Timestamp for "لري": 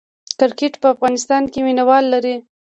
2.13-2.35